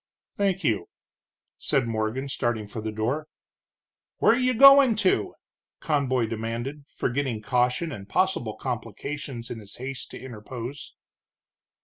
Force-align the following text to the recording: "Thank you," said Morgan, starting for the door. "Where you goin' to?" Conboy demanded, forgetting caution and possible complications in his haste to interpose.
"Thank 0.35 0.63
you," 0.63 0.89
said 1.59 1.85
Morgan, 1.87 2.27
starting 2.27 2.67
for 2.67 2.81
the 2.81 2.91
door. 2.91 3.27
"Where 4.17 4.35
you 4.35 4.55
goin' 4.55 4.95
to?" 4.95 5.35
Conboy 5.79 6.25
demanded, 6.25 6.85
forgetting 6.95 7.43
caution 7.43 7.91
and 7.91 8.09
possible 8.09 8.55
complications 8.57 9.51
in 9.51 9.59
his 9.59 9.75
haste 9.75 10.09
to 10.09 10.19
interpose. 10.19 10.95